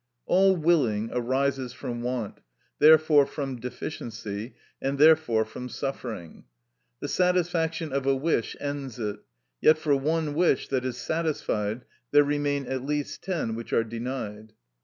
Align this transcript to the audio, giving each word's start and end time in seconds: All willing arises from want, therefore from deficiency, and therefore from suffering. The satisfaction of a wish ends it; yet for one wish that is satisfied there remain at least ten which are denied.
All 0.25 0.55
willing 0.57 1.11
arises 1.13 1.73
from 1.73 2.01
want, 2.01 2.39
therefore 2.79 3.27
from 3.27 3.59
deficiency, 3.59 4.55
and 4.81 4.97
therefore 4.97 5.45
from 5.45 5.69
suffering. 5.69 6.45
The 7.01 7.07
satisfaction 7.07 7.93
of 7.93 8.07
a 8.07 8.15
wish 8.15 8.55
ends 8.59 8.97
it; 8.97 9.19
yet 9.61 9.77
for 9.77 9.95
one 9.95 10.33
wish 10.33 10.69
that 10.69 10.85
is 10.85 10.97
satisfied 10.97 11.85
there 12.09 12.23
remain 12.23 12.65
at 12.65 12.83
least 12.83 13.21
ten 13.21 13.53
which 13.53 13.73
are 13.73 13.83
denied. 13.83 14.53